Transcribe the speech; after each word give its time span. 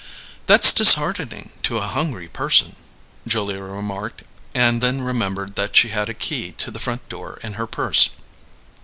"That's 0.47 0.73
disheartening 0.73 1.51
to 1.61 1.77
a 1.77 1.85
hungry 1.85 2.27
person," 2.27 2.75
Julia 3.27 3.61
remarked: 3.61 4.23
and 4.55 4.81
then 4.81 5.03
remembered 5.03 5.53
that 5.57 5.75
she 5.75 5.89
had 5.89 6.09
a 6.09 6.15
key 6.15 6.53
to 6.53 6.71
the 6.71 6.79
front 6.79 7.07
door 7.07 7.37
in 7.43 7.53
her 7.53 7.67
purse. 7.67 8.09